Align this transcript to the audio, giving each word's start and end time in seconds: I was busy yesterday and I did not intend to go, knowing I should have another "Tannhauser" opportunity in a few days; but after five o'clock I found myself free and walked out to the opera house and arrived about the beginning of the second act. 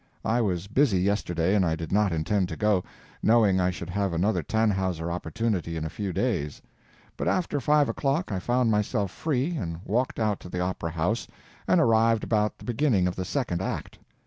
I 0.25 0.41
was 0.41 0.65
busy 0.65 0.99
yesterday 0.99 1.53
and 1.53 1.63
I 1.63 1.75
did 1.75 1.91
not 1.91 2.11
intend 2.11 2.49
to 2.49 2.55
go, 2.57 2.83
knowing 3.21 3.61
I 3.61 3.69
should 3.69 3.91
have 3.91 4.13
another 4.13 4.41
"Tannhauser" 4.41 5.11
opportunity 5.11 5.77
in 5.77 5.85
a 5.85 5.91
few 5.91 6.11
days; 6.11 6.59
but 7.17 7.27
after 7.27 7.59
five 7.59 7.87
o'clock 7.87 8.31
I 8.31 8.39
found 8.39 8.71
myself 8.71 9.11
free 9.11 9.55
and 9.57 9.79
walked 9.85 10.19
out 10.19 10.39
to 10.39 10.49
the 10.49 10.59
opera 10.59 10.89
house 10.89 11.27
and 11.67 11.79
arrived 11.79 12.23
about 12.23 12.57
the 12.57 12.65
beginning 12.65 13.05
of 13.07 13.15
the 13.15 13.23
second 13.25 13.61
act. 13.61 13.99